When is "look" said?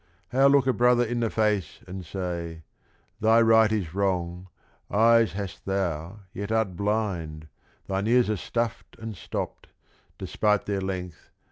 0.47-0.65